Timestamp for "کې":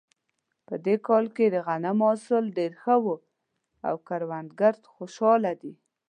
1.35-1.45